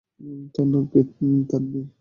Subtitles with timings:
[0.53, 0.99] তার নাম কি
[1.49, 1.81] তানভি?